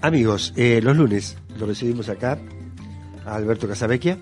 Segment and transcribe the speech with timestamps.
[0.00, 2.38] Amigos, eh, los lunes lo recibimos acá
[3.26, 4.16] a Alberto Casavecchia.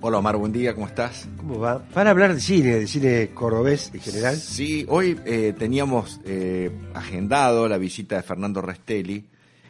[0.00, 1.28] Hola Omar, buen día, ¿cómo estás?
[1.36, 1.78] ¿Cómo va?
[1.94, 4.34] Para hablar de cine, de cine cordobés en general.
[4.34, 9.24] Sí, hoy eh, teníamos eh, agendado la visita de Fernando Restelli,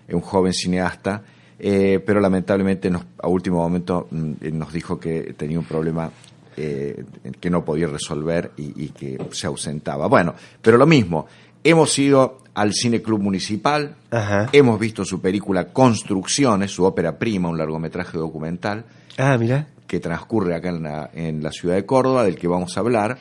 [0.08, 1.22] un joven cineasta,
[1.58, 6.10] eh, pero lamentablemente nos, a último momento mm, nos dijo que tenía un problema
[6.56, 10.06] que no podía resolver y, y que se ausentaba.
[10.06, 11.27] Bueno, pero lo mismo,
[11.64, 14.48] hemos ido al Cine Club Municipal, Ajá.
[14.52, 18.84] hemos visto su película Construcciones, su ópera prima, un largometraje documental,
[19.19, 19.69] Ah, mira.
[19.86, 23.19] que transcurre acá en la, en la ciudad de Córdoba, del que vamos a hablar.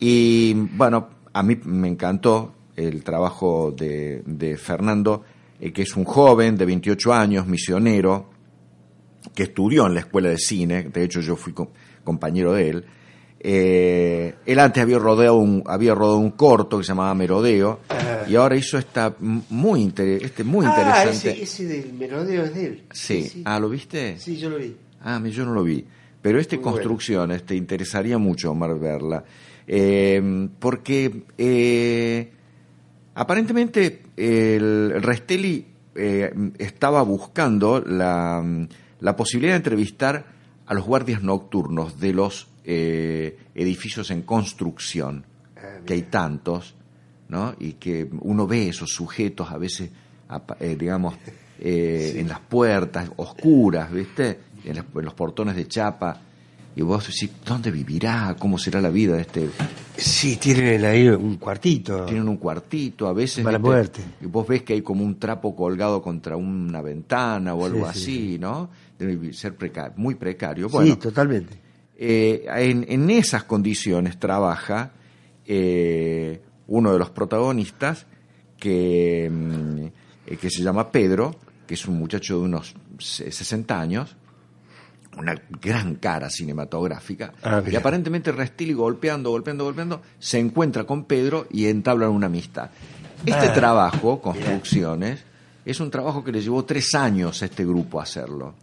[0.00, 5.22] Y bueno, a mí me encantó el trabajo de, de Fernando,
[5.60, 8.30] eh, que es un joven de 28 años, misionero,
[9.34, 11.70] que estudió en la escuela de cine, de hecho yo fui co-
[12.04, 12.84] compañero de él.
[13.40, 17.80] Eh, él antes había rodado, un, había rodado un corto que se llamaba Merodeo.
[18.28, 21.30] Y ahora hizo esta muy, inter- este muy ah, interesante.
[21.30, 22.82] ese, ese del merodeo es de él.
[22.92, 23.42] Sí.
[23.44, 24.18] Ah, ¿lo viste?
[24.18, 24.76] Sí, yo lo vi.
[25.02, 25.84] Ah, yo no lo vi.
[26.20, 26.78] Pero este Muy bueno.
[27.46, 29.24] Te interesaría mucho, Omar, verla.
[29.66, 32.32] Eh, porque eh,
[33.14, 38.44] aparentemente el, el Restelli eh, estaba buscando la,
[39.00, 40.26] la posibilidad de entrevistar
[40.66, 45.24] a los guardias nocturnos de los eh, edificios en construcción,
[45.60, 46.76] Ah, que hay tantos,
[47.28, 47.54] ¿no?
[47.60, 49.90] Y que uno ve esos sujetos a veces,
[50.60, 51.14] eh, digamos,
[51.60, 54.38] eh, en las puertas oscuras, ¿viste?
[54.64, 56.20] En, las- en los portones de chapa.
[56.76, 58.36] Y vos decís, ¿dónde vivirá?
[58.38, 59.48] ¿Cómo será la vida de este?
[59.96, 62.04] Sí, tienen ahí un cuartito.
[62.04, 63.42] Tienen un cuartito, a veces.
[63.42, 63.68] Mala ¿viste?
[63.68, 64.02] muerte.
[64.20, 67.98] Y vos ves que hay como un trapo colgado contra una ventana o algo Sí,
[68.00, 68.70] sí, así, ¿no?
[68.96, 70.68] Debe ser preca- muy precario.
[70.68, 71.56] Bueno, Sí, totalmente.
[71.96, 74.92] eh, en, en esas condiciones trabaja
[75.46, 78.06] eh, uno de los protagonistas
[78.58, 79.84] que, mm,
[80.26, 81.34] eh, que se llama Pedro,
[81.66, 84.16] que es un muchacho de unos se- 60 años,
[85.16, 91.46] una gran cara cinematográfica, Ah, y aparentemente Restil golpeando, golpeando, golpeando, se encuentra con Pedro
[91.50, 92.70] y entablan una amistad.
[93.26, 95.24] Este Ah, trabajo, Construcciones,
[95.64, 98.54] es un trabajo que le llevó tres años a este grupo hacerlo.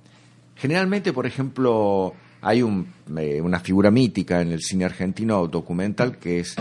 [0.55, 6.39] Generalmente, por ejemplo, hay un, eh, una figura mítica en el cine argentino documental que
[6.39, 6.55] es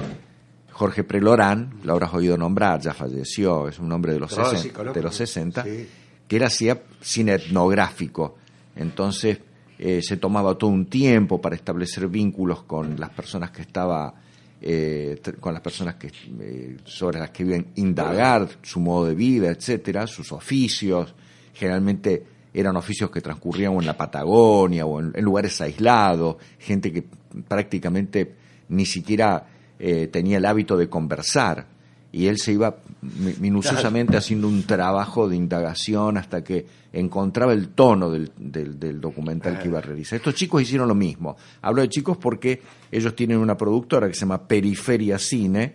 [0.74, 4.62] Jorge Prelorán, lo habrás oído nombrar, ya falleció, es un hombre de los, No, 60,
[4.62, 4.98] sí, conozco.
[4.98, 5.88] de los 60, Sí.
[6.28, 8.36] que él hacía cine etnográfico.
[8.76, 9.38] Entonces
[9.78, 14.14] eh, se tomaba todo un tiempo para establecer vínculos con las personas que estaba
[14.60, 19.50] eh, con las personas que eh, sobre las que iban indagar su modo de vida,
[19.50, 21.14] etcétera, sus oficios.
[21.52, 22.24] Generalmente
[22.54, 27.04] eran oficios que transcurrían en la Patagonia o en, en lugares aislados, gente que
[27.46, 28.34] prácticamente
[28.70, 29.46] ni siquiera
[29.78, 31.66] eh, tenía el hábito de conversar.
[32.12, 37.70] Y él se iba mi- minuciosamente haciendo un trabajo de indagación hasta que encontraba el
[37.70, 40.16] tono del, del- del documental que iba a realizar.
[40.18, 41.36] Estos chicos hicieron lo mismo.
[41.60, 42.62] Hablo de chicos porque
[42.92, 45.74] ellos tienen una productora que se llama Periferia Cine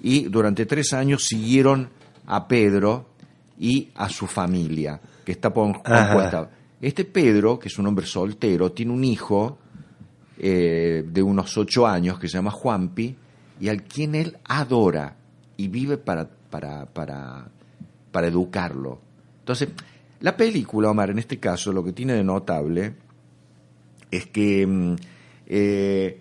[0.00, 1.90] y durante tres años siguieron
[2.26, 3.10] a Pedro
[3.60, 5.54] y a su familia, que está Ajá.
[5.54, 6.50] compuesta.
[6.80, 9.58] Este Pedro, que es un hombre soltero, tiene un hijo
[10.38, 13.16] eh, de unos ocho años que se llama Juanpi
[13.60, 15.16] y al quien él adora
[15.56, 17.48] y vive para, para, para,
[18.10, 19.00] para educarlo.
[19.40, 19.68] Entonces,
[20.20, 22.94] la película, Omar, en este caso, lo que tiene de notable
[24.10, 24.96] es que mm,
[25.46, 26.20] eh,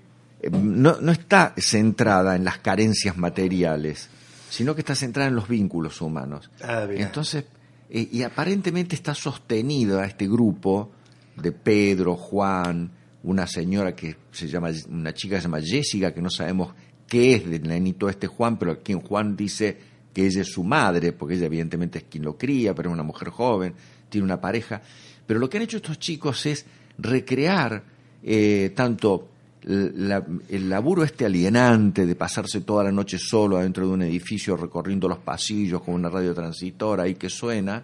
[0.52, 4.10] no, no está centrada en las carencias materiales,
[4.50, 6.50] sino que está centrada en los vínculos humanos.
[6.62, 6.86] Ah.
[6.90, 7.46] Entonces,
[7.90, 10.92] eh, y aparentemente está sostenido a este grupo
[11.36, 12.92] de Pedro, Juan,
[13.24, 16.74] una señora que se llama, una chica que se llama Jessica, que no sabemos
[17.08, 19.78] qué es del nenito este Juan, pero a quien Juan dice
[20.14, 23.04] que ella es su madre, porque ella evidentemente es quien lo cría, pero es una
[23.04, 23.74] mujer joven,
[24.10, 24.82] tiene una pareja.
[25.26, 26.66] Pero lo que han hecho estos chicos es
[26.98, 27.84] recrear
[28.22, 29.30] eh, tanto
[29.66, 35.08] el laburo este alienante de pasarse toda la noche solo adentro de un edificio recorriendo
[35.08, 37.84] los pasillos con una radio transistora ahí que suena,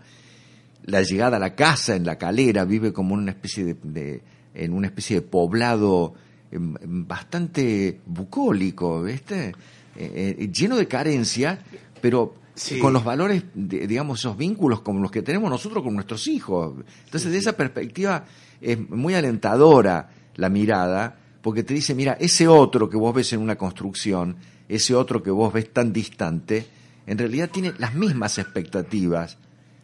[0.85, 4.21] la llegada a la casa en la calera, vive como una especie de,
[4.53, 6.13] en una especie de poblado
[6.51, 9.53] bastante bucólico, ¿viste?
[9.95, 11.59] Eh, eh, lleno de carencia,
[12.01, 12.35] pero
[12.81, 16.75] con los valores, digamos, esos vínculos como los que tenemos nosotros con nuestros hijos.
[17.05, 18.25] Entonces, de esa perspectiva
[18.59, 23.39] es muy alentadora la mirada, porque te dice, mira, ese otro que vos ves en
[23.39, 24.35] una construcción,
[24.67, 26.67] ese otro que vos ves tan distante,
[27.07, 29.37] en realidad tiene las mismas expectativas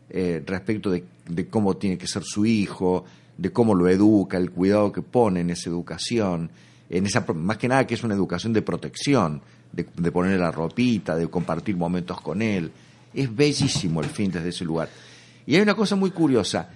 [0.10, 1.04] eh, respecto de,
[1.50, 3.06] cómo tiene que ser su hijo,
[3.38, 6.50] de cómo lo educa, el cuidado que pone en esa educación,
[6.90, 9.42] en esa más que nada que es una educación de protección,
[9.72, 12.72] de, de ponerle la ropita, de compartir momentos con él.
[13.14, 14.90] Es bellísimo el fin desde ese lugar.
[15.46, 16.70] Y hay una cosa muy curiosa,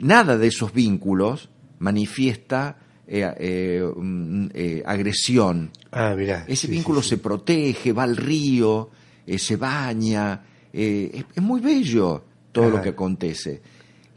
[0.00, 2.76] nada de esos vínculos manifiesta
[3.10, 5.70] eh, eh, mm, eh, agresión.
[5.92, 6.14] Ah,
[6.46, 8.90] Ese vínculo se protege, va al río,
[9.26, 10.42] se baña.
[10.70, 12.22] Es, muy bello
[12.52, 13.62] todo lo que acontece.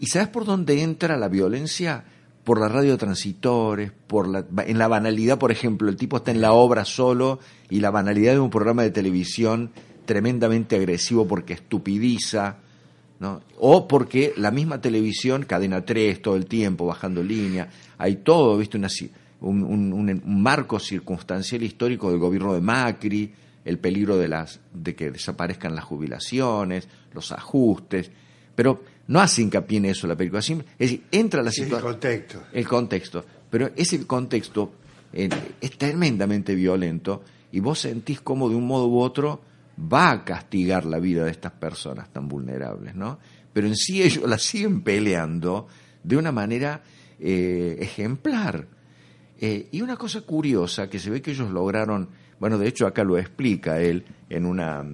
[0.01, 2.03] ¿Y sabes por dónde entra la violencia?
[2.43, 6.41] Por la radio transitores, por la, en la banalidad, por ejemplo, el tipo está en
[6.41, 7.39] la obra solo
[7.69, 9.69] y la banalidad de un programa de televisión
[10.05, 12.57] tremendamente agresivo porque estupidiza,
[13.59, 17.69] o porque la misma televisión, cadena 3 todo el tiempo, bajando línea,
[17.99, 18.81] hay todo, ¿viste?
[19.41, 23.31] un, un, marco circunstancial histórico del gobierno de Macri,
[23.63, 28.09] el peligro de, las, de que desaparezcan las jubilaciones, los ajustes,
[28.55, 31.79] pero no hace hincapié en eso la película, es decir, entra la situación...
[31.79, 32.43] El contexto.
[32.53, 34.71] El contexto, pero ese contexto
[35.13, 39.41] eh, es tremendamente violento y vos sentís como de un modo u otro
[39.91, 43.19] va a castigar la vida de estas personas tan vulnerables, ¿no?
[43.51, 45.67] Pero en sí ellos la siguen peleando
[46.03, 46.81] de una manera
[47.19, 48.67] eh, ejemplar.
[49.39, 52.09] Eh, y una cosa curiosa que se ve que ellos lograron,
[52.39, 54.85] bueno, de hecho acá lo explica él en una,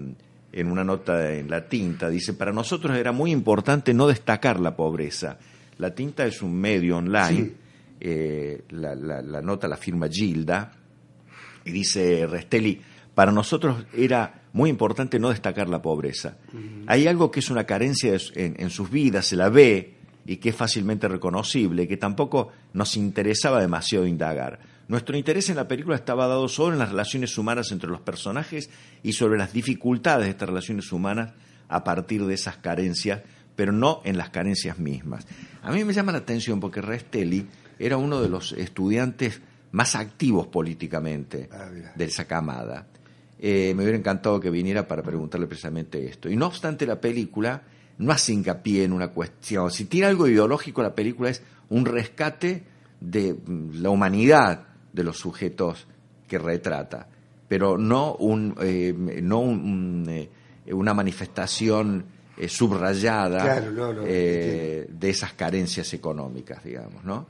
[0.59, 4.75] en una nota en la tinta, dice, para nosotros era muy importante no destacar la
[4.75, 5.37] pobreza.
[5.77, 7.51] La tinta es un medio online,
[7.99, 10.71] eh, la, la nota la firma Gilda,
[11.65, 12.81] y dice Restelli,
[13.13, 16.37] para nosotros era muy importante no destacar la pobreza.
[16.87, 19.95] Hay algo que es una carencia en, sus vidas, se la ve
[20.25, 24.59] y que es fácilmente reconocible, que tampoco nos interesaba demasiado indagar.
[24.87, 28.69] Nuestro interés en la película estaba dado solo en las relaciones humanas entre los personajes
[29.03, 31.33] y sobre las dificultades de estas relaciones humanas
[31.67, 33.21] a partir de esas carencias,
[33.55, 35.27] pero no en las carencias mismas.
[35.61, 37.45] A mí me llama la atención porque Restelli
[37.79, 39.41] era uno de los estudiantes
[39.71, 42.87] más activos políticamente ah, de esa camada.
[43.39, 46.29] Eh, me hubiera encantado que viniera para preguntarle precisamente esto.
[46.29, 47.61] Y no obstante, la película
[47.97, 49.69] no hace hincapié en una cuestión.
[49.69, 52.63] Si tiene algo ideológico, la película es un rescate
[53.01, 55.87] de mm, la humanidad de los sujetos
[56.27, 57.07] que retrata,
[57.47, 59.43] pero no, un, eh, no
[60.09, 60.29] eh,
[60.71, 62.05] una manifestación
[62.47, 67.03] subrayada de esas carencias económicas, digamos.
[67.03, 67.25] ¿no?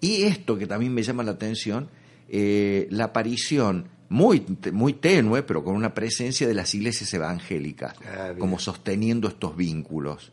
[0.00, 1.88] Y esto que también me llama la atención,
[2.30, 8.58] la aparición muy, muy tenue, pero con una presencia de las iglesias evangélicas, ah, como
[8.58, 10.30] sosteniendo estos vínculos.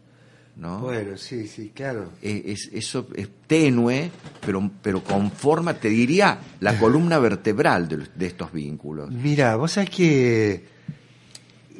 [0.61, 0.79] ¿No?
[0.79, 2.11] Bueno, sí, sí, claro.
[2.21, 4.11] Es, eso es tenue,
[4.45, 9.09] pero, pero conforma, te diría, la columna vertebral de, estos vínculos.
[9.09, 10.63] Mira, vos sabés que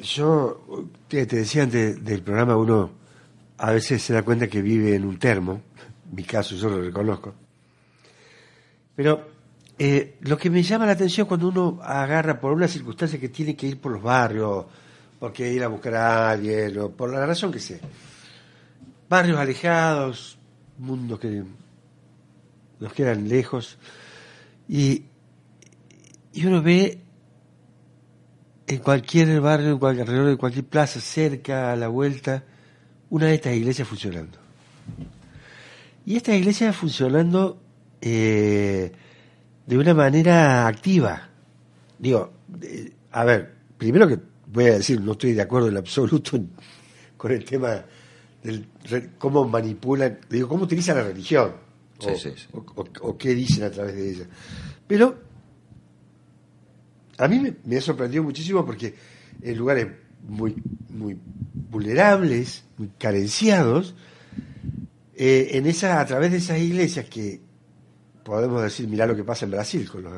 [0.02, 2.90] yo, te, decía antes del programa, uno
[3.58, 5.62] a veces se da cuenta que vive en un termo,
[6.10, 7.34] en mi caso yo lo reconozco,
[8.96, 9.28] pero
[9.78, 13.54] eh, lo que me llama la atención cuando uno agarra por una circunstancia que tiene
[13.54, 14.66] que ir por los barrios,
[15.20, 17.78] porque ir a buscar a alguien, o por la razón que sea.
[19.12, 20.38] Barrios alejados,
[20.78, 21.44] mundos que
[22.80, 23.76] nos quedan lejos,
[24.66, 25.04] y,
[26.32, 26.98] y uno ve
[28.66, 32.44] en cualquier barrio, en cualquier, alrededor de cualquier plaza, cerca, a la vuelta,
[33.10, 34.38] una de estas iglesias funcionando.
[36.06, 37.60] Y estas iglesias funcionando
[38.00, 38.92] eh,
[39.66, 41.28] de una manera activa.
[41.98, 42.32] Digo,
[43.10, 46.40] a ver, primero que voy a decir, no estoy de acuerdo en absoluto
[47.18, 47.84] con el tema
[48.42, 48.66] del
[49.18, 51.52] cómo manipulan, digo, cómo utilizan la religión.
[53.00, 54.26] O, qué dicen a través de ella.
[54.86, 55.18] Pero
[57.18, 58.94] a mí me, ha sorprendido muchísimo porque
[59.40, 59.86] en lugares
[60.26, 60.56] muy,
[60.88, 61.16] muy
[61.70, 63.94] vulnerables, muy carenciados,
[65.14, 67.40] eh, en esa, a través de esas iglesias que
[68.24, 70.12] podemos decir, mirá lo que pasa en Brasil con, las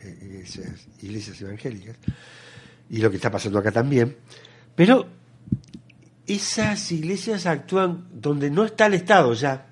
[0.00, 0.44] eh,
[1.02, 1.96] iglesias, evangélicas,
[2.88, 4.16] y lo que está pasando acá también,
[4.74, 5.19] pero
[6.26, 9.66] esas iglesias actúan donde no está el Estado ya,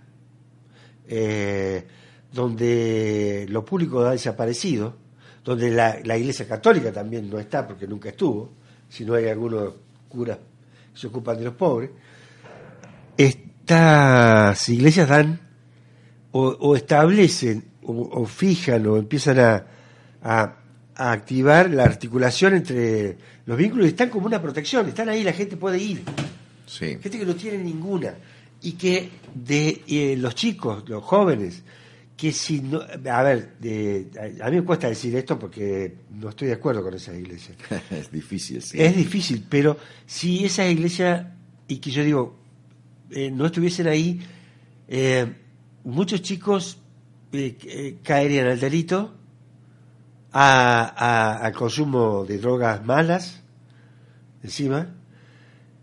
[1.06, 1.86] eh,
[2.32, 4.96] donde lo público ha desaparecido,
[5.44, 8.52] donde la, iglesia católica también no está porque nunca estuvo,
[8.88, 9.74] si no hay algunos
[10.08, 10.38] curas
[10.92, 11.90] que se ocupan de los pobres,
[13.16, 15.40] estas iglesias dan
[16.32, 19.66] o, establecen o, fijan o empiezan a,
[20.22, 25.32] a activar la articulación entre los vínculos y están como una protección, están ahí, la
[25.32, 26.04] gente puede ir.
[26.68, 26.98] Sí.
[27.02, 28.14] Gente que no tiene ninguna.
[28.62, 31.62] Y que de eh, los chicos, los jóvenes,
[32.16, 32.80] que si no.
[33.10, 34.08] A ver, de-
[34.42, 37.54] a mí me cuesta decir esto porque no estoy de acuerdo con esa iglesia.
[37.90, 38.80] es difícil, sí.
[38.80, 41.34] Es difícil, pero si esa iglesia,
[41.68, 42.36] y que yo digo,
[43.10, 44.20] eh, no estuviesen ahí,
[44.88, 45.26] eh,
[45.84, 46.78] muchos chicos
[47.32, 49.14] eh, eh, caerían al delito,
[50.32, 53.40] a- a- al consumo de drogas malas,
[54.42, 54.94] encima.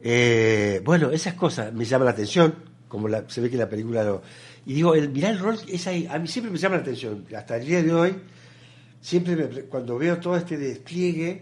[0.08, 2.54] Eh, bueno, esas cosas me llaman la atención,
[2.88, 4.22] como la- se ve que la película lo...
[4.68, 7.58] Y digo, el mirar el rol, esa, a mí siempre me llama la atención, hasta
[7.58, 8.16] el día de hoy,
[9.02, 11.42] siempre me- cuando veo todo este despliegue,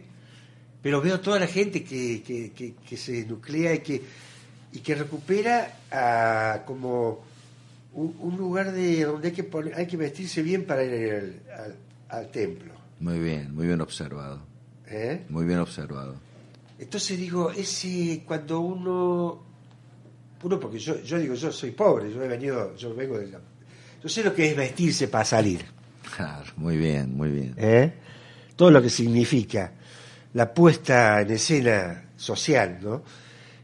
[0.81, 4.01] pero veo toda la gente que, que, que- que se nuclea y que,
[4.71, 7.21] y que recupera a, como
[7.93, 11.41] un, un lugar de donde hay que, poner- hay que vestirse bien para ir al,
[11.59, 11.75] al-
[12.07, 12.71] al templo.
[13.01, 14.41] Muy bien, muy bien observado.
[14.87, 15.25] ¿eh?
[15.27, 16.15] Muy bien observado.
[16.83, 19.41] Entonces digo, ese cuando uno,
[20.43, 23.39] uno porque yo, yo digo, yo soy pobre, yo he venido, yo vengo de la,
[24.01, 25.65] yo sé lo que es vestirse para salir,
[26.15, 27.55] Claro, muy bien, muy bien.
[27.57, 27.93] ¿eh?
[28.57, 29.71] todo lo que significa
[30.33, 33.03] la puesta en escena social, ¿no?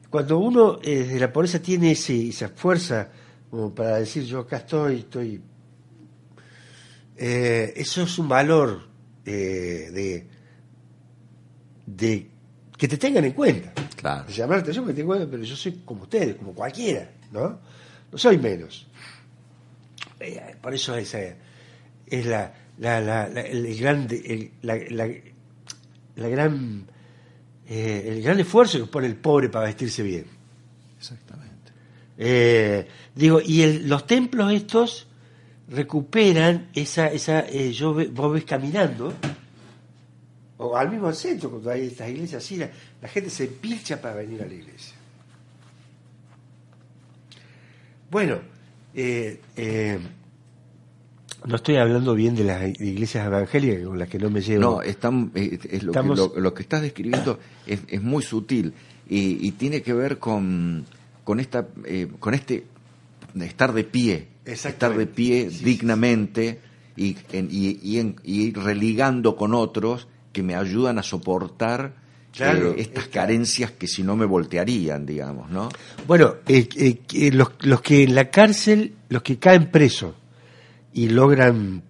[0.10, 3.10] Cuando uno eh, desde la pobreza tiene ese, esa fuerza
[3.52, 5.42] como para decir yo acá estoy, estoy,
[7.18, 8.88] eh, eso es un valor
[9.26, 10.26] de,
[11.86, 12.39] de
[12.80, 13.72] que te tengan en cuenta.
[13.96, 14.24] Claro.
[14.26, 17.60] de llamar la atención que tengo, pero yo soy como ustedes, como cualquiera, ¿no?
[18.12, 18.88] No soy menos.
[20.22, 21.20] Eh, por eso esa
[22.08, 26.86] es la, la, la, la- el grande, el, la, gran,
[27.68, 30.26] eh, el gran esfuerzo que pone el pobre para vestirse bien.
[30.98, 31.72] Exactamente.
[32.18, 35.08] Eh, digo, y el- los templos estos
[35.68, 39.14] recuperan esa, esa eh, yo ve- vos ves caminando,
[40.62, 42.70] o al mismo centro, cuando hay estas iglesias así, la,
[43.02, 44.94] la gente se pilcha para venir a la iglesia.
[48.12, 48.40] Bueno,
[48.94, 50.00] eh, eh,
[51.46, 54.62] no estoy hablando bien de las iglesias evangélicas con las que no me llevo.
[54.62, 58.24] No, están, eh, es lo, Estamos- que, lo, lo que estás describiendo es, es muy
[58.24, 58.74] sutil
[59.08, 60.86] y, y tiene que ver con,
[61.24, 62.66] con, esta, eh, con este
[63.40, 66.60] estar de pie, estar de pie Sí, sí, dignamente
[66.98, 71.94] Y, en- y, y en- y ir religando con otros que me ayudan a soportar
[72.32, 75.70] Claro, eh, estas es carencias que si no me voltearían, digamos, ¿no?
[76.08, 80.14] Bueno, eh, eh, los, los que en la cárcel, los que caen presos
[80.94, 81.82] y logran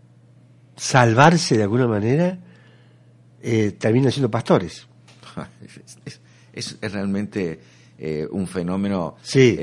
[0.78, 2.38] salvarse de alguna manera,
[3.78, 4.88] terminan siendo pastores.
[6.54, 7.60] es, es- realmente
[8.32, 9.58] un fenómeno Sí.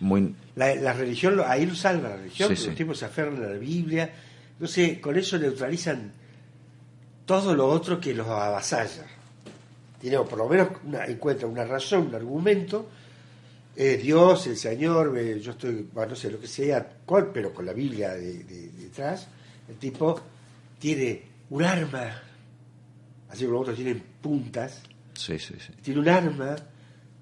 [0.00, 0.34] muy...
[0.56, 2.66] La, la religión, ahí lo salva la religión, Sí, porque sí.
[2.68, 4.12] los tipos se aferran a la Biblia.
[4.52, 6.12] Entonces, con eso neutralizan
[7.28, 9.04] todo lo otro que los avasalla.
[10.00, 12.88] Tiene, o por lo menos una, encuentra una razón, un argumento.
[13.76, 17.52] eh, Dios, el Señor, eh, yo estoy, bueno, no sé, lo que sea, cuál, pero
[17.54, 19.28] con la Biblia de- de- detrás.
[19.68, 20.20] El tipo
[20.80, 22.10] tiene un arma,
[23.28, 24.80] así como los otros tienen puntas,
[25.14, 25.72] Sí, sí, sí.
[25.82, 26.56] tiene un arma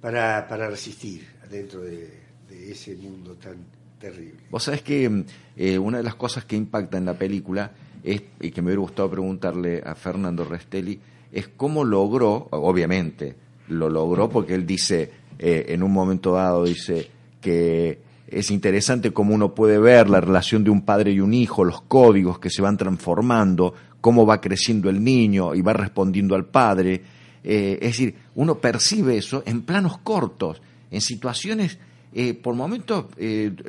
[0.01, 3.57] para, para resistir dentro de, de ese mundo tan
[4.01, 4.41] terrible.
[4.51, 5.25] Vos sabés que mm,
[5.57, 7.71] eh, una de las cosas que impacta en la película
[8.07, 10.99] es, y que me hubiera gustado preguntarle a Fernando Restelli,
[11.33, 13.35] es cómo logró, obviamente,
[13.69, 17.11] lo logró porque él dice, eh, en un momento dado, dice
[17.41, 17.99] que
[18.29, 21.83] es interesante cómo uno puede ver la relación de un padre y un hijo, los
[21.83, 27.03] códigos que se van transformando, cómo va creciendo el niño y va respondiendo al padre.
[27.43, 31.79] Eh, es decir, uno percibe eso en planos cortos, en situaciones
[32.15, 33.07] eh, por momentos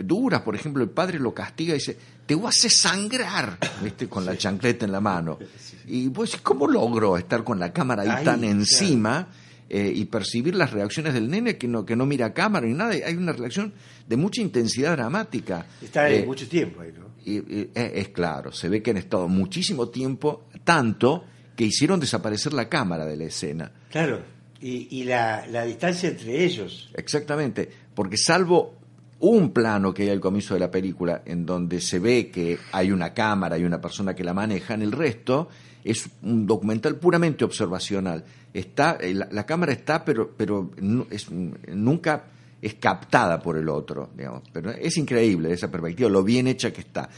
[0.03, 0.41] duras.
[0.41, 4.07] Por ejemplo, el padre lo castiga y dice, te voy a hacer sangrar, ¿viste?
[4.07, 5.39] con la chancleta en la mano.
[5.87, 8.51] Y decís, ¿cómo logró estar con la cámara ahí, Ahí, tan claro.
[8.59, 9.27] encima
[9.69, 12.91] eh, y percibir las reacciones del nene que no, que no mira cámara ni nada?
[13.05, 13.73] Hay una reacción
[14.07, 15.65] de mucha intensidad dramática.
[15.81, 17.07] Está Eh, eh, mucho tiempo ahí, ¿no?
[17.25, 21.23] y- y- es, es claro, se ve que han estado muchísimo tiempo, tanto
[21.55, 23.71] que hicieron desaparecer la cámara de la escena.
[23.89, 24.21] Claro.
[24.61, 26.89] Y, y la, la distancia entre ellos.
[26.93, 28.76] Exactamente, porque salvo
[29.19, 32.91] un plano que hay al comienzo de la película en donde se ve que hay
[32.91, 35.49] una cámara y una persona que la maneja, en el resto
[35.83, 38.23] es un documental puramente observacional.
[38.53, 40.71] Está, eh, la, la cámara está, pero, pero
[41.09, 42.25] es, nunca
[42.61, 44.43] es captada por el otro, digamos.
[44.51, 47.09] Pero es increíble esa perspectiva, lo bien hecha que está.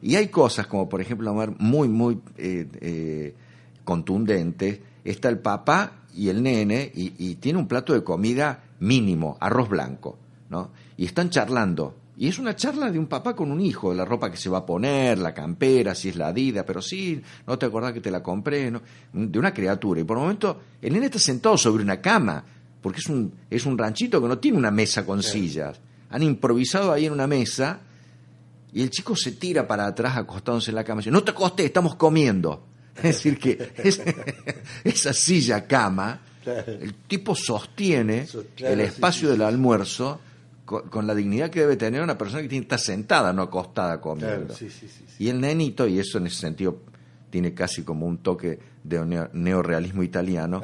[0.00, 3.34] Y hay cosas como, por ejemplo, muy, muy eh, eh,
[3.84, 4.80] contundentes.
[5.04, 9.68] Está el papá y el nene y, y tiene un plato de comida mínimo, arroz
[9.68, 10.18] blanco,
[10.50, 10.70] ¿no?
[11.02, 14.04] Y están charlando Y es una charla de un papá con un hijo, de la
[14.04, 17.58] ropa que se va a poner, la campera, si es la Adidas, pero sí, no
[17.58, 18.80] te acordás que te la compré, ¿no?
[19.12, 20.00] de una criatura.
[20.00, 22.44] Y por un momento el nene está sentado sobre una cama,
[22.80, 25.80] porque es un, es un ranchito que no tiene una mesa con sillas.
[26.10, 27.80] Han improvisado ahí en una mesa
[28.72, 31.32] y el chico se tira para atrás acostándose en la cama y dice, no te
[31.32, 32.68] acostes, estamos comiendo.
[32.94, 33.72] Es decir, que
[34.84, 38.28] esa silla cama, el tipo sostiene
[38.58, 40.20] el espacio del almuerzo
[40.90, 44.54] con, la dignidad que debe tener una persona que tiene, está sentada, no acostada comiendo.
[45.18, 46.80] y el nenito, y eso en ese sentido
[47.30, 50.60] tiene casi como un toque de neorealismo italiano,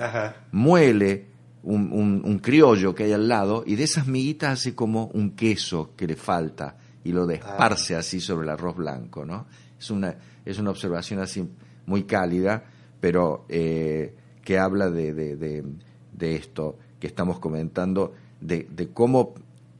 [0.52, 1.26] muele
[1.62, 6.06] un, criollo que hay al lado y de esas miguitas hace como un queso que
[6.06, 8.00] le falta y lo desparce ah.
[8.00, 9.46] así sobre el arroz blanco, ¿no?
[9.78, 11.48] Es una, es una observación así
[11.86, 12.64] muy cálida,
[13.00, 19.34] pero eh, que habla de, de, esto que estamos comentando, de, cómo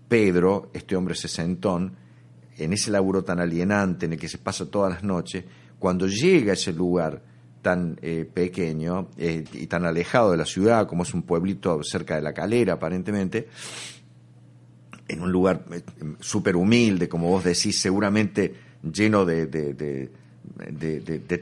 [0.08, 1.96] Pedro, este hombre sesentón,
[2.56, 5.44] en ese laburo tan alienante en el que se pasa todas las noches,
[5.78, 7.22] cuando llega a ese lugar
[7.62, 12.16] tan eh, pequeño eh, y tan alejado de la ciudad, como es un pueblito cerca
[12.16, 13.48] de la calera aparentemente,
[15.06, 15.64] en un lugar
[16.20, 20.10] súper humilde, como vos decís, seguramente lleno de, de,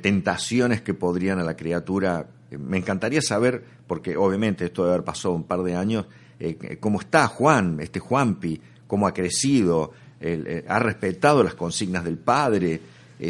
[0.01, 2.29] tentaciones que podrían a la criatura.
[2.51, 6.07] Eh, me encantaría saber, porque obviamente esto debe haber pasado un par de años,
[6.41, 12.19] eh, cómo está Juan, este Juanpi, cómo ha crecido, eh, ha respetado las consignas del
[12.19, 12.81] padre,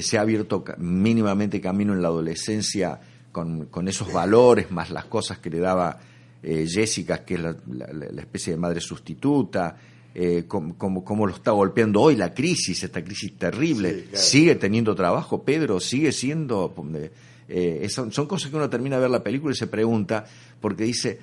[0.01, 2.99] se ha abierto mínimamente camino en la adolescencia
[3.31, 6.01] con, con, esos valores, más las cosas que le daba
[6.43, 9.77] Jessica, que es la, especie de madre sustituta.
[10.19, 14.07] Eh, cómo, lo está golpeando hoy la crisis, esta crisis terrible.
[14.13, 16.75] Sigue teniendo trabajo, Pedro, sigue siendo...
[17.49, 20.25] Eh, son, cosas que uno termina de ver la película y se pregunta,
[20.59, 21.21] porque dice,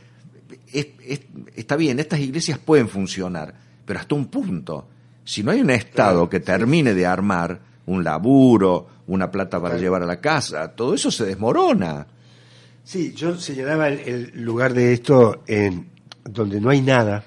[1.56, 3.54] está bien, estas iglesias pueden funcionar,
[3.86, 4.88] pero hasta un punto.
[5.24, 10.04] Si no hay un Estado que termine de armar un laburo, una plata para llevar
[10.04, 12.08] a la casa, todo eso se desmorona.
[12.84, 15.90] Sí, yo señalaba el lugar de esto en
[16.26, 17.24] donde no hay nada,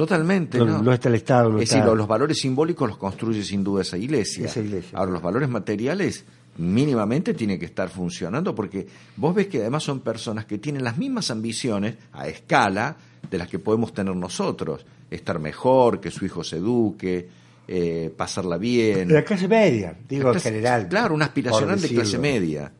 [0.00, 0.58] Totalmente.
[0.58, 1.58] No, está el Estado.
[1.58, 4.50] es decir, los valores simbólicos los construye sin duda esa iglesia.
[4.94, 6.24] Ahora, los valores materiales
[6.60, 10.98] mínimamente tienen que estar funcionando porque vos ves que además son personas que tienen las
[10.98, 12.96] mismas ambiciones a escala
[13.28, 14.84] de las que podemos tener nosotros.
[15.10, 17.28] Estar mejor, que su hijo se eduque,
[17.66, 19.12] eh, pasarla bien.
[19.12, 20.88] La clase media, digo en general.
[20.88, 22.72] Claro, una aspiracional de clase media.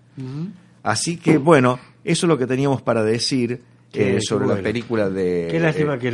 [0.83, 3.63] Así que, bueno, eso es lo que teníamos para decir
[4.21, 5.49] sobre la película de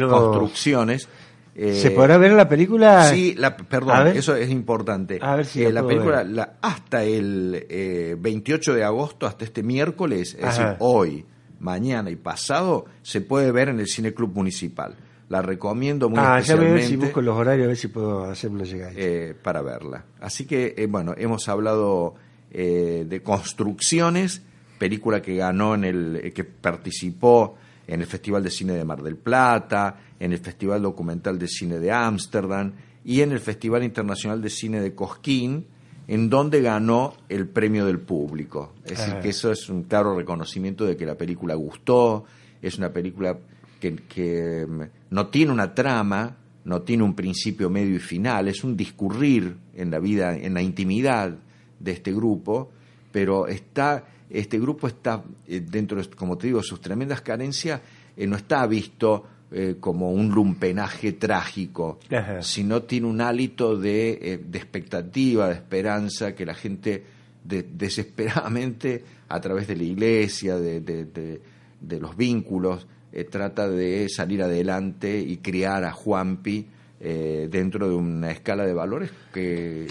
[0.08, 1.08] construcciones.
[1.56, 3.04] ¿Se podrá ver la película?
[3.04, 5.18] Sí, la, perdón, eso es importante.
[5.22, 9.62] A ver si eh, la película la, hasta el 28 eh, de agosto, hasta este
[9.62, 11.24] miércoles, es decir, hoy,
[11.60, 14.96] mañana y pasado, se puede ver en el Cine Club Municipal.
[15.28, 16.68] La recomiendo muy ah, especialmente.
[16.68, 18.92] Ya ver si busco los horarios, a ver si puedo hacerme llegar.
[18.94, 20.04] Eh, para verla.
[20.20, 22.14] Así que, bueno, hemos hablado
[22.50, 24.42] de construcciones,
[24.78, 29.16] película que ganó en el, que participó en el Festival de Cine de Mar del
[29.16, 32.72] Plata, en el Festival Documental de Cine de Ámsterdam
[33.04, 35.66] y en el Festival Internacional de Cine de Cosquín,
[36.08, 38.74] en donde ganó el premio del público.
[38.84, 42.24] Es decir, que eso es un claro reconocimiento de que la película gustó,
[42.62, 43.38] es una película
[43.80, 48.76] que, mm, no tiene una trama, no tiene un principio, medio y final, es un
[48.76, 51.38] discurrir en la vida, en la intimidad
[51.78, 52.72] de este grupo,
[53.12, 57.80] pero está este grupo está, eh, dentro, de, como te digo, sus tremendas carencias,
[58.16, 61.98] eh, no está visto eh, como un lumpenaje trágico,
[62.40, 67.04] sino tiene un hálito de, de, expectativa, de esperanza, que la gente
[67.44, 72.88] desesperadamente, a través de la iglesia, de, de los vínculos,
[73.30, 76.66] trata de salir adelante y criar a Juanpi
[76.98, 79.86] dentro de una escala de valores que,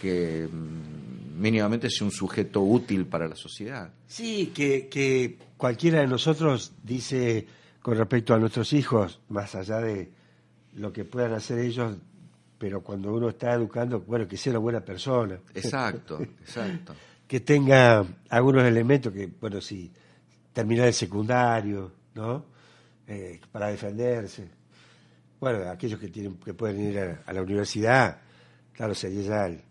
[0.00, 0.97] que mm,
[1.38, 3.90] mínimamente es un sujeto útil para la sociedad.
[4.06, 7.46] Sí, que, que cualquiera de nosotros dice
[7.80, 10.10] con respecto a nuestros hijos, más allá de
[10.74, 11.96] lo que puedan hacer ellos,
[12.58, 15.38] pero cuando uno está educando, bueno, que sea una buena persona.
[15.54, 16.94] Exacto, exacto.
[17.26, 19.90] que tenga algunos elementos que, bueno, sí,
[20.52, 22.44] terminar el secundario, ¿no?
[23.06, 24.48] Eh, para defenderse.
[25.40, 28.20] Bueno, aquellos que tienen que pueden ir a, la universidad,
[28.72, 29.62] claro, sería ya el,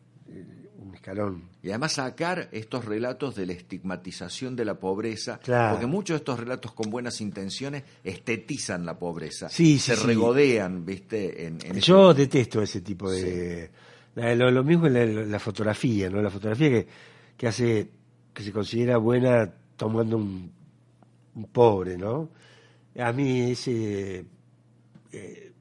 [0.80, 1.44] un escalón.
[1.68, 6.40] Y además sacar estos relatos de la estigmatización de la pobreza, porque muchos de estos
[6.40, 11.46] relatos con buenas intenciones estetizan la pobreza, sí, se regodean, ¿viste?
[11.46, 13.70] En, Yo detesto ese tipo de...
[14.16, 16.22] Lo, mismo en la, fotografía, ¿no?
[16.22, 16.88] La fotografía que,
[17.36, 17.90] que hace,
[18.34, 20.50] que se considera buena tomando un,
[21.52, 22.30] pobre, ¿no?
[22.98, 24.26] A mí ese...
[25.12, 25.52] Eh,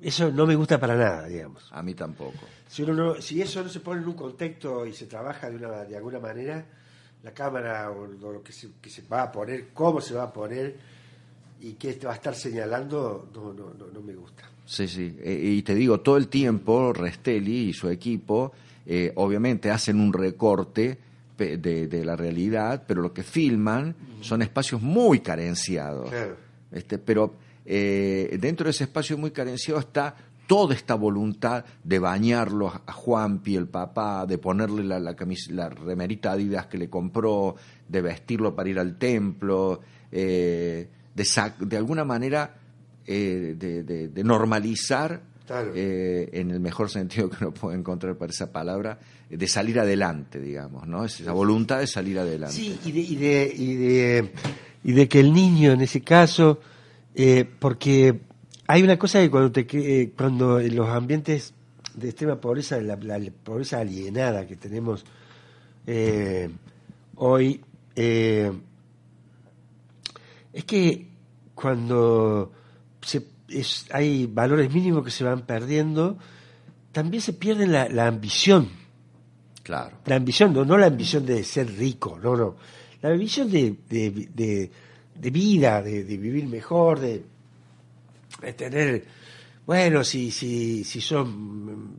[0.00, 1.68] eso no me gusta para nada, digamos.
[1.72, 2.38] A mí tampoco.
[2.68, 5.56] Si, uno no, si eso no se pone en un contexto y se trabaja de,
[5.56, 6.64] una, de alguna manera,
[7.22, 10.32] la cámara o, lo que se, que se va a poner, cómo se va a
[10.32, 10.76] poner
[11.60, 14.48] y qué va a estar señalando, no, no, no, no me gusta.
[14.64, 15.16] Sí, sí.
[15.20, 18.52] Eh, y te digo, todo el tiempo Restelli y su equipo
[18.86, 20.98] eh, obviamente hacen un recorte
[21.38, 26.10] de, de, la realidad, pero lo que filman son espacios muy carenciados.
[26.10, 26.36] Claro.
[26.72, 30.16] Este, pero eh, dentro de ese espacio muy carenciado está
[30.48, 35.14] toda esta voluntad de bañarlo a Juanpi, el papá, de ponerle la, la,
[35.50, 37.54] la remerita Adidas que le compró,
[37.86, 42.56] de vestirlo para ir al templo, eh, de, de alguna manera
[43.06, 45.72] eh, de, de, de, normalizar, claro.
[45.74, 50.40] eh, en el mejor sentido que uno puede encontrar para esa palabra, de salir adelante,
[50.40, 51.04] digamos, ¿no?
[51.04, 52.56] Es esa voluntad de salir adelante.
[52.56, 54.32] Sí, y de, y de, y de,
[54.82, 56.58] y de que el niño en ese caso,
[57.58, 58.27] porque
[58.70, 61.54] hay una cosa que cuando, te, eh, cuando en los ambientes
[61.94, 65.04] de extrema pobreza, la, la pobreza alienada que tenemos
[65.86, 66.50] eh,
[67.16, 67.62] hoy,
[67.96, 68.52] eh,
[70.52, 71.08] es que
[71.54, 72.52] cuando
[73.00, 76.18] se, es, hay valores mínimos que se van perdiendo,
[76.92, 78.68] también se pierde la, la ambición.
[79.62, 79.96] Claro.
[80.04, 82.56] La ambición, no, no la ambición de ser rico, no, no.
[83.00, 84.70] La ambición de, de, de,
[85.14, 87.24] de vida, de, de, vivir mejor, de, de
[88.56, 89.04] tener,
[89.66, 91.96] bueno, si, si, si son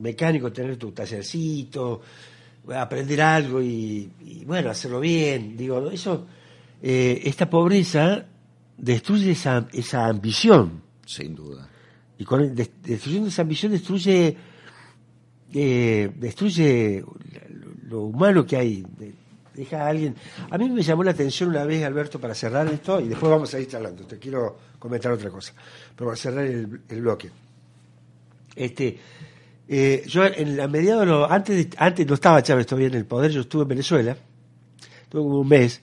[0.00, 2.00] mecánico, tener tu tallercito,
[2.74, 5.56] aprender algo y, y bueno, hacerlo bien.
[5.56, 6.26] Digo, eso,
[6.82, 8.26] eh, esta pobreza
[8.76, 10.82] destruye esa, esa ambición.
[11.04, 11.68] Sin duda.
[12.18, 14.36] Y con destruyendo esa ambición destruye
[15.54, 17.04] eh, destruye
[17.84, 18.84] lo humano que hay.
[19.58, 20.14] Deja a alguien.
[20.50, 23.52] A mí me llamó la atención una vez, Alberto, para cerrar esto, y después vamos
[23.52, 24.04] a ir charlando.
[24.04, 25.52] Te quiero comentar otra cosa,
[25.96, 27.28] pero para cerrar el, bloque.
[28.54, 28.96] Este,
[29.66, 33.40] eh, yo en la mediados, antes, antes no estaba Chávez todavía en el poder, yo
[33.40, 34.16] estuve en Venezuela,
[35.02, 35.82] estuve como un mes,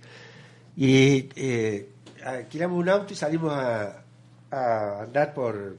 [0.77, 1.89] y eh,
[2.23, 4.03] alquilamos un auto y salimos a,
[5.01, 5.75] andar por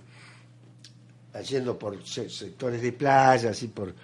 [1.48, 3.94] yendo por sectores de playa, así por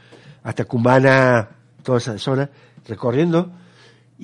[0.43, 1.51] hasta Cumbana,
[1.83, 2.49] toda esa zona,
[2.87, 3.53] recorriendo.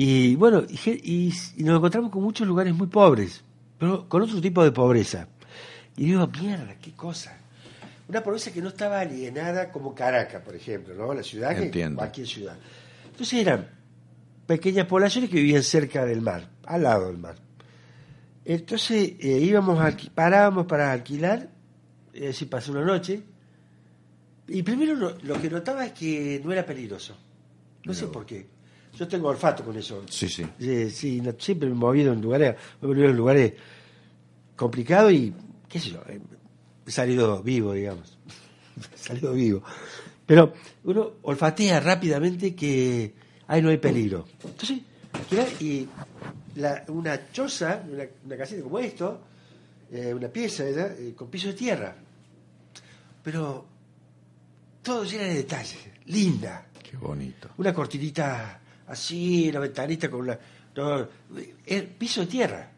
[0.00, 3.42] Y bueno, y, nos encontramos con muchos lugares muy pobres,
[3.76, 5.26] pero con otro tipo de pobreza.
[5.96, 7.36] Y digo, mierda, qué cosa.
[8.06, 11.12] Una pobreza que no estaba alienada como Caracas, por ejemplo, ¿no?
[11.12, 11.96] La ciudad que Entiendo.
[11.96, 12.56] cualquier ciudad.
[13.10, 13.70] Entonces eran
[14.46, 17.34] pequeñas poblaciones que vivían cerca del mar, al lado del mar.
[18.44, 21.48] Entonces eh, íbamos a, parábamos para alquilar
[22.14, 23.20] es decir, pasé una noche.
[24.46, 27.14] Y primero lo, lo, que notaba es que no era peligroso.
[27.84, 28.46] No, no, sé por qué.
[28.98, 30.02] Yo tengo olfato con eso.
[30.08, 30.44] Sí, sí.
[30.58, 33.52] Eh, sí no, siempre me he movido en lugares, me he movido en lugares
[34.56, 35.32] complicados y,
[35.68, 36.02] qué sé yo,
[36.86, 38.18] he salido vivo, digamos.
[38.94, 39.62] he salido vivo.
[40.26, 40.52] Pero
[40.84, 43.14] uno olfatea rápidamente que
[43.46, 44.26] ahí no hay peligro.
[44.44, 44.80] Entonces,
[45.60, 45.86] y
[46.56, 49.20] la, una choza, una, una casita como esto,
[49.92, 51.96] eh, una pieza eh, con piso de tierra
[53.28, 53.66] pero
[54.82, 56.66] todo lleno de detalles, linda.
[56.82, 57.50] Qué bonito.
[57.58, 60.38] Una cortinita así, la ventanita con una...
[60.76, 61.08] No,
[61.66, 62.70] el piso de tierra,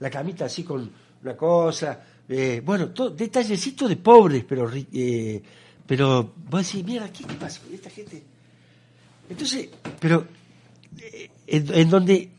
[0.00, 0.90] la camita así con
[1.22, 5.42] una cosa, eh, bueno, todo, detallecito de pobres, pero eh,
[5.86, 8.22] pero vos decís, mierda, ¿qué pasa con esta gente?
[9.28, 9.68] Entonces,
[10.00, 10.26] pero
[10.98, 12.30] eh, en, en, donde,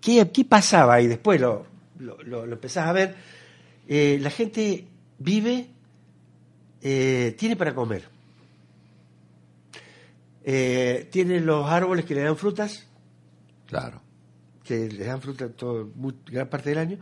[0.00, 1.00] ¿qué, ¿qué, pasaba?
[1.00, 1.66] Y después lo,
[1.98, 3.16] lo, lo, empezás a ver,
[3.88, 4.86] eh, la gente
[5.18, 5.66] vive
[6.82, 8.13] eh, tiene para comer.
[10.44, 12.86] Eh, tiene los árboles que le dan frutas.
[13.66, 14.00] Claro.
[14.62, 16.98] Que le dan fruta todo, muy, gran parte del año.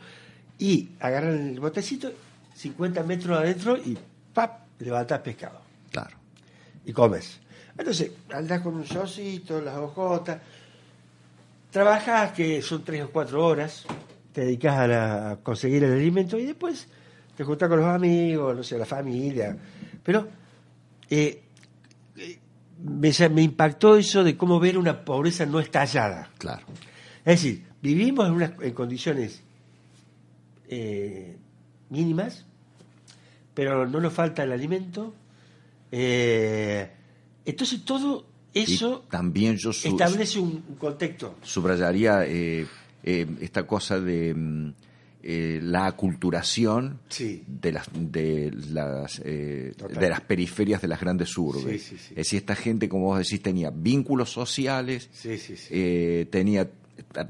[0.58, 2.12] Y agarran el botecito,
[2.54, 3.98] 50 metros adentro y
[4.32, 4.60] ¡pap!
[4.78, 5.60] levantas pescado.
[5.90, 6.16] Claro.
[6.84, 7.40] Y comes.
[7.76, 10.40] Entonces, andás con un socito, las hojotas.
[11.70, 13.84] Trabajas que son tres o cuatro horas.
[14.32, 16.86] Te dedicas a, la, a conseguir el alimento y después
[17.36, 19.56] te juntas con los amigos, no sé, la familia.
[20.02, 20.28] Pero
[21.08, 21.42] eh,
[22.82, 26.30] me, me, impactó eso de cómo ver una pobreza no estallada.
[26.38, 26.66] Claro.
[27.24, 29.42] Es decir, vivimos en, unas, en condiciones
[30.68, 31.36] eh,
[31.90, 32.46] mínimas,
[33.54, 35.14] pero no nos falta el alimento.
[35.90, 36.90] Eh,
[37.44, 41.36] entonces todo eso y también yo establece un, un contexto.
[41.42, 42.24] Subrayaría
[43.04, 44.72] esta cosa de
[45.24, 47.44] eh, la aculturación sí.
[47.46, 51.82] de las de las eh, de las periferias de las grandes urbes.
[51.82, 55.08] Sí, sí, es decir, esta gente, como vos decís, tenía vínculos sociales,
[55.70, 56.68] eh, tenía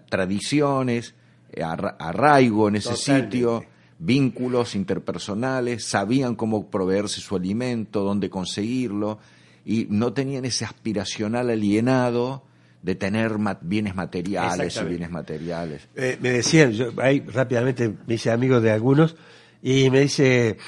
[0.09, 1.15] tradiciones,
[1.61, 3.37] arraigo en ese Totalmente.
[3.37, 3.65] sitio,
[3.99, 9.19] vínculos interpersonales, sabían cómo proveerse su alimento, dónde conseguirlo,
[9.67, 12.43] y no tenían ese aspiracional alienado
[12.83, 15.89] de tener bienes materiales o bienes materiales.
[15.95, 19.17] Eh, me decían, yo ahí rápidamente me hice amigo de algunos,
[19.63, 20.59] y me dice,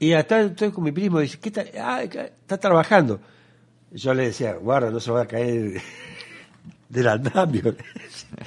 [0.00, 1.64] y hasta estoy con mi primo, dice, ¿qué está?
[1.80, 3.20] Ah, está trabajando.
[3.92, 5.80] Yo le decía, guarda, no se va a caer
[6.88, 7.76] del andamio.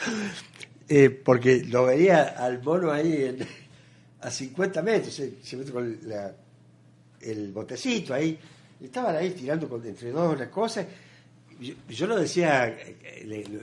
[0.90, 3.38] eh, porque lo veía al mono ahí
[4.20, 5.98] a 50 metros, se, mete con
[7.22, 8.38] el botecito ahí.
[8.82, 10.86] Estaban ahí tirando con, entre dos una cosa.
[11.60, 12.78] Yo, lo decía,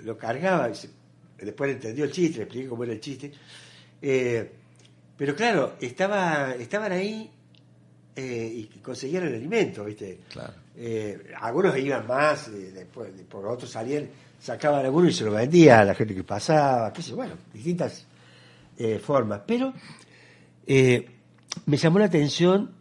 [0.02, 0.70] lo, cargaba,
[1.38, 3.33] después entendió el chiste, le expliqué cómo era el chiste.
[4.02, 4.50] Eh,
[5.16, 7.30] pero claro, estaba, estaban ahí
[8.16, 10.20] eh, y conseguían el alimento, ¿viste?
[10.76, 14.09] Eh, algunos iban más, después, por otros salían,
[14.40, 18.07] sacaban algunos y se lo vendían a la gente que pasaba, qué sé, bueno, distintas
[19.02, 19.42] formas.
[19.46, 19.72] Pero
[20.66, 22.72] me llamó la atención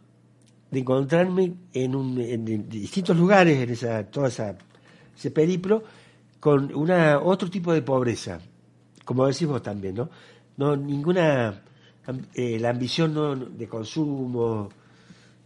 [0.72, 4.56] de encontrarme en, un, en distintos lugares, en esa, toda esa,
[5.16, 5.82] ese periplo,
[6.40, 8.40] con una otro tipo de pobreza,
[9.04, 10.10] como decís vos también, ¿no?
[10.56, 11.62] No, ninguna,
[12.34, 14.68] eh, la ambición no, de consumo,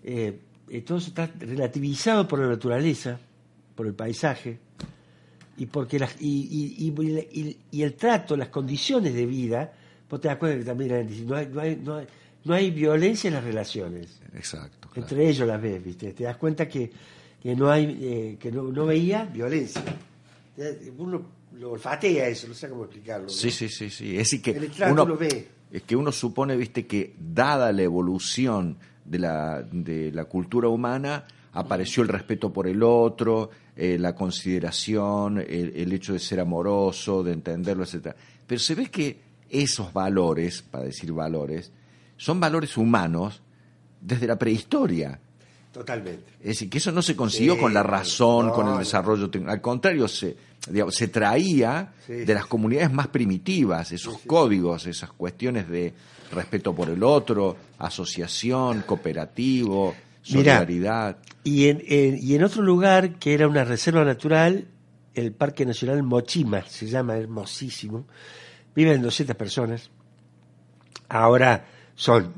[0.02, 3.18] eh, eh, todo eso está relativizado por la naturaleza,
[3.74, 4.58] por el paisaje,
[5.56, 9.72] y porque las, y, y, y, el trato, las condiciones de vida,
[10.08, 12.06] vos te das cuenta que también no hay, no hay, no hay
[12.44, 14.20] no hay violencia en las relaciones.
[14.34, 14.88] Exacto.
[14.94, 16.12] Entre ellos las ves, ¿viste?
[16.12, 16.90] Te das cuenta que,
[17.42, 19.82] que no hay eh, que no, no, veía violencia.
[20.98, 21.22] Uno
[21.58, 23.28] lo olfatea eso, no sé cómo explicarlo.
[23.28, 24.18] Sí, sí, sí, sí.
[24.18, 25.48] Es que uno lo ve.
[25.70, 31.24] Es que uno supone, viste, que dada la evolución de la, de la cultura humana,
[31.52, 37.22] apareció el respeto por el otro, eh, la consideración, el, el, hecho de ser amoroso,
[37.22, 38.16] de entenderlo, etcétera.
[38.46, 39.20] Pero se ve que
[39.50, 41.70] esos valores, para decir valores,
[42.16, 43.42] son valores humanos
[44.00, 45.20] desde la prehistoria.
[45.72, 46.32] Totalmente.
[46.40, 50.08] Es decir, que eso no se consiguió con la razón, con el desarrollo Al contrario,
[50.08, 50.36] se,
[50.90, 55.92] se traía de las comunidades más primitivas, esos códigos, esas cuestiones de
[56.32, 61.18] respeto por el otro, asociación, cooperativo, solidaridad.
[61.44, 64.68] y, en, y en otro lugar que era una reserva natural,
[65.14, 68.06] el Parque Nacional Mochima, se llama hermosísimo,
[68.74, 69.90] viven 200 personas.
[71.08, 72.34] Ahora son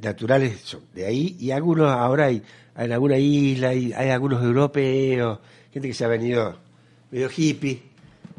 [0.00, 2.42] naturales son de ahí y algunos ahora hay
[2.76, 5.38] en alguna isla hay, hay, algunos europeos
[5.72, 6.58] gente que se ha venido
[7.10, 7.82] medio hippie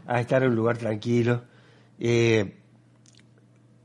[0.08, 1.44] a estar en un lugar tranquilo.
[2.00, 2.54] Eh,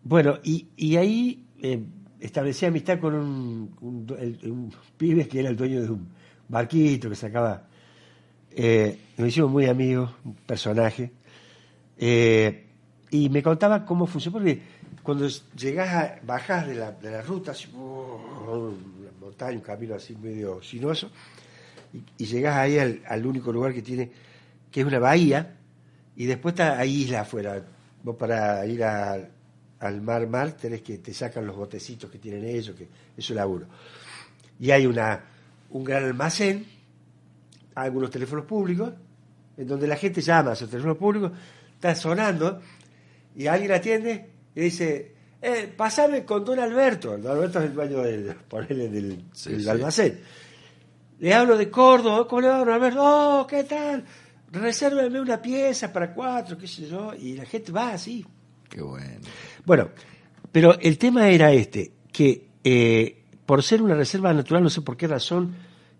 [0.03, 1.81] bueno y, ahí eh,
[2.19, 6.09] establecí amistad con un, un, pibe que era el dueño de un
[6.49, 7.69] barquito que sacaba
[8.53, 11.13] eh, nos hicimos muy amigos un personaje
[11.97, 12.67] eh,
[13.11, 14.61] y me contaba cómo funcionó porque
[15.03, 18.75] cuando llegas bajas de la, de la ruta, así, oh,
[19.21, 21.11] montaña, un camino así medio sinuoso,
[22.19, 24.11] y, llegas ahí al, único lugar que tiene,
[24.71, 25.57] que es una bahía,
[26.17, 27.65] y después está ahí isla afuera.
[28.03, 32.77] Vos para ir al mar mar tenés que te sacan los botecitos que tienen ellos,
[32.77, 32.85] que
[33.17, 33.67] eso es laburo.
[34.59, 35.25] Y hay una
[35.71, 36.67] un gran almacén,
[37.75, 38.93] algunos teléfonos públicos,
[39.57, 41.33] en donde la gente llama a esos teléfonos públicos,
[41.75, 42.61] está sonando,
[43.37, 47.17] y alguien atiende, y dice, eh, pasame con don Alberto.
[47.17, 50.21] Don Alberto es el dueño del, ponerle del, almacén.
[51.19, 53.01] Le hablo de Córdoba, ¿cómo le va don Alberto?
[53.01, 54.05] Oh, ¿qué tal?
[54.53, 58.25] Resérveme una pieza para cuatro, qué sé yo, y la gente va así.
[58.69, 59.21] Qué bueno.
[59.65, 59.91] Bueno,
[60.51, 64.97] pero el tema era este, que eh, por ser una reserva natural, no sé por
[64.97, 65.55] qué razón,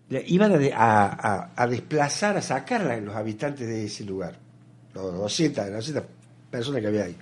[0.09, 4.37] iban a, a, desplazar, a sacar a los habitantes de ese lugar,
[4.93, 6.03] los 200, 200
[6.49, 7.15] personas que había ahí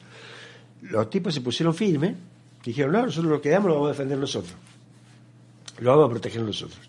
[0.82, 2.16] los tipos se pusieron firmes,
[2.64, 4.54] dijeron, no, nosotros lo quedamos, lo vamos a defender nosotros,
[5.80, 6.80] lo vamos a proteger nosotros.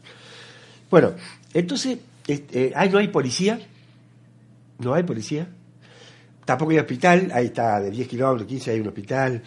[0.90, 1.12] Bueno,
[1.54, 3.60] entonces, este, ahí no hay policía,
[4.78, 5.48] no hay policía,
[6.44, 9.42] tampoco hay hospital, ahí está de 10 kilómetros, 15 hay un hospital.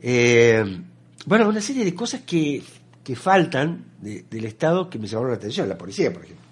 [0.00, 0.80] Eh,
[1.26, 2.62] bueno, una serie de cosas que,
[3.04, 6.46] que faltan del Estado que me llamaron la atención, la policía, por ejemplo.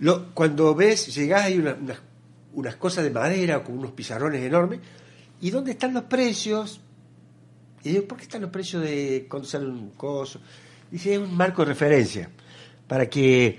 [0.00, 1.76] Lo, cuando ves, llegás, hay unas,
[2.54, 4.80] unas cosas de madera con unos pizarrones enormes,
[5.40, 6.80] ¿Y dónde están los precios?
[7.82, 10.40] Y digo, ¿por qué están los precios de cuando sale un coso?
[10.90, 12.28] Dice, es un marco de referencia
[12.86, 13.58] para que,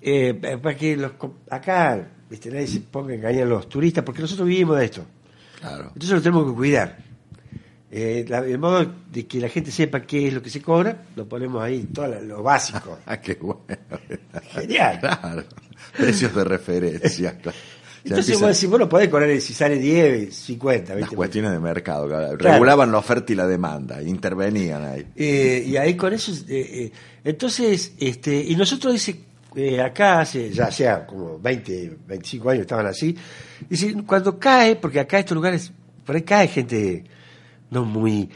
[0.00, 1.12] eh, para que los,
[1.48, 2.50] acá ¿viste?
[2.50, 5.04] nadie se ponga a engañar a los turistas, porque nosotros vivimos de esto.
[5.60, 5.84] Claro.
[5.88, 6.98] Entonces lo tenemos que cuidar.
[7.90, 11.26] Eh, el modo de que la gente sepa qué es lo que se cobra, lo
[11.28, 12.98] ponemos ahí, todo lo básico.
[13.06, 13.64] ah, qué bueno.
[14.50, 15.00] Genial.
[15.00, 15.44] Claro.
[15.96, 17.38] Precios de referencia.
[18.08, 22.06] Entonces empieza- vos decís, bueno, podés correr si sale 10, 50, Las cuestiones de mercado,
[22.08, 22.36] claro.
[22.36, 25.06] Regulaban la oferta y la demanda, intervenían ahí.
[25.16, 26.92] Eh, y ahí con eso, eh, eh,
[27.24, 29.20] entonces, este, y nosotros dice,
[29.56, 33.16] eh, acá hace, ya sea como 20, 25 años estaban así,
[33.68, 35.72] dice, cuando cae, porque acá estos lugares,
[36.04, 37.04] por ahí cae gente
[37.70, 38.28] no muy,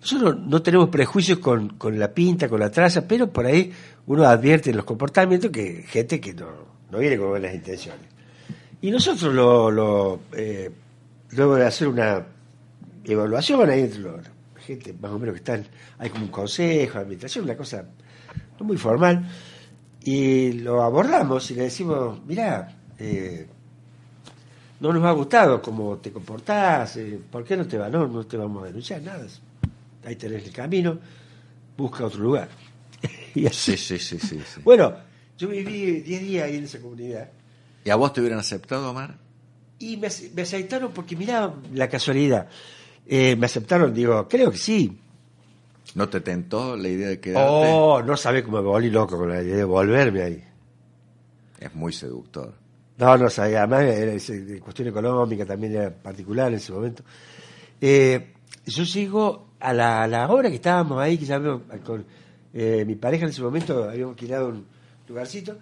[0.00, 3.70] nosotros no tenemos prejuicios con, con la pinta, con la traza, pero por ahí
[4.06, 6.48] uno advierte en los comportamientos que gente que no,
[6.90, 8.00] no viene con buenas intenciones.
[8.82, 10.70] Y nosotros lo, lo eh,
[11.30, 12.26] luego de hacer una
[13.04, 15.64] evaluación ahí la gente más o menos que están,
[15.98, 17.84] hay como un consejo, administración, una cosa
[18.58, 19.28] no muy formal,
[20.02, 23.46] y lo abordamos y le decimos, mirá, eh,
[24.80, 27.88] no nos ha gustado cómo te comportás, eh, ¿por qué no te va?
[27.88, 29.26] No, no te vamos a denunciar, nada.
[30.04, 30.98] Ahí tenés el camino,
[31.76, 32.48] busca otro lugar.
[33.34, 33.76] y así.
[33.76, 34.60] Sí, sí, sí, sí, sí.
[34.64, 34.92] Bueno,
[35.38, 37.30] yo viví 10 días ahí en esa comunidad.
[37.84, 39.16] ¿Y a vos te hubieran aceptado, Omar?
[39.78, 42.48] Y me, ace- me aceptaron porque, mirá, la casualidad.
[43.06, 44.98] Eh, me aceptaron, digo, creo que sí.
[45.94, 47.66] ¿No te tentó la idea de quedarte?
[47.74, 50.44] Oh, no sabés cómo me volví loco con la idea de volverme ahí.
[51.58, 52.54] Es muy seductor.
[52.98, 53.64] No, no sabía.
[53.64, 57.02] Además, era de cuestión económica también era particular en ese momento.
[57.80, 58.32] Eh,
[58.66, 61.40] yo llego a la, a la hora que estábamos ahí, que ya
[61.84, 62.04] con
[62.54, 64.66] eh, mi pareja en ese momento, habíamos alquilado un
[65.08, 65.58] lugarcito.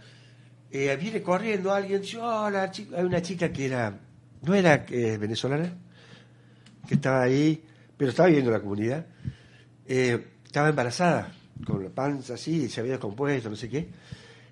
[0.70, 2.94] Eh, viene corriendo alguien, dice, hola, chico.
[2.96, 3.98] hay una chica que era,
[4.42, 5.72] no era eh, venezolana,
[6.86, 7.62] que estaba ahí,
[7.96, 9.06] pero estaba viviendo en la comunidad.
[9.86, 11.32] Eh, estaba embarazada,
[11.64, 13.88] con la panza así, se había descompuesto, no sé qué.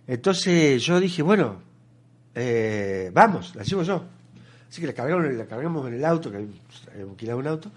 [0.06, 1.60] Entonces yo dije, bueno,
[2.34, 4.04] eh, vamos, la llevo yo.
[4.68, 6.60] Así que la cargamos, la cargamos en el auto, que habíamos
[7.12, 7.70] alquilado un auto.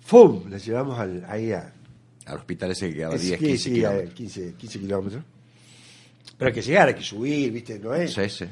[0.00, 0.48] ¡Fum!
[0.50, 1.72] La llevamos al- ahí a,
[2.26, 4.14] Al hospital ese que quedaba es 10, que 15 sí, a kilómetros.
[4.14, 5.24] 15, 15 kilómetros.
[6.38, 7.78] Pero hay que llegar, hay que subir, ¿viste?
[7.78, 8.12] No es.
[8.14, 8.44] Sí, sí.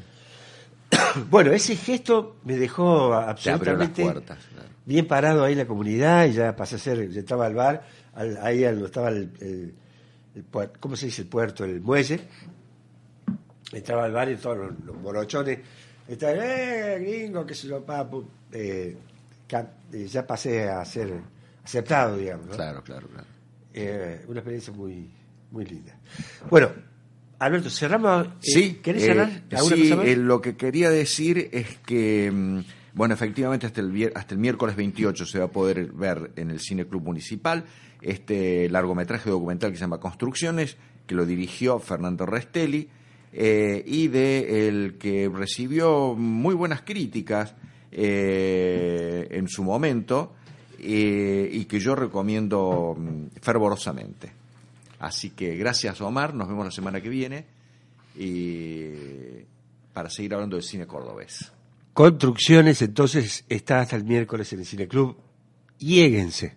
[1.31, 4.39] Bueno, ese gesto me dejó las absolutamente puertas.
[4.53, 4.69] claro.
[4.85, 7.87] bien parado ahí en la comunidad y ya pasé a ser, ya estaba al bar,
[8.15, 9.75] al- ahí donde estaba el, el-
[10.35, 11.65] el puer- ¿cómo se dice el puerto?
[11.65, 12.21] El muelle.
[13.73, 15.59] Entraba al bar y todos los, los morochones
[16.07, 17.47] estaban, ¡eh, gringo!
[17.47, 18.25] qué sé yo, papu.
[18.53, 18.97] Eh,
[19.93, 21.11] eh, ya pasé a ser
[21.65, 22.47] aceptado, digamos.
[22.49, 22.53] ¿no?
[22.53, 23.27] Claro, claro, claro.
[23.73, 25.11] Eh, una experiencia muy,
[25.51, 25.95] muy linda.
[26.51, 26.71] Bueno,
[27.45, 28.27] Alberto, cerramos.
[28.27, 29.43] eh, Sí, ¿Querés eh, cerrar?
[29.53, 30.07] ¿Alguna sí, cosa más?
[30.07, 32.61] eh, lo que quería decir es que, mm,
[32.95, 36.61] bueno, efectivamente hasta el, hasta el miércoles 28 se va a poder ver en el
[36.61, 37.65] Cine Club Municipal
[38.01, 40.77] este largometraje documental que se llama Construcciones,
[41.07, 42.89] que lo dirigió Fernando Restelli,
[43.33, 47.55] eh, y de el que recibió muy buenas críticas
[47.91, 50.35] eh, en su momento,
[50.79, 54.33] eh, y que yo recomiendo mm, fervorosamente.
[55.03, 57.45] Así que gracias Omar, nos vemos la semana que viene
[58.17, 58.85] y
[59.93, 61.51] para seguir hablando del cine cordobés.
[61.93, 65.17] Construcciones, entonces, está hasta el miércoles en el Cineclub.
[65.79, 66.57] Lléguense.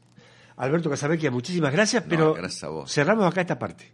[0.58, 2.94] Alberto Casabecchia, muchísimas gracias, No, pero gracias a vos.
[2.94, 3.92] cerramos acá esta parte.